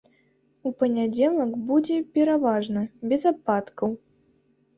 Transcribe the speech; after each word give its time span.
У 0.69 0.69
панядзелак 0.79 1.51
будзе 1.67 1.97
пераважна 2.15 2.81
без 3.13 3.21
ападкаў. 3.33 3.89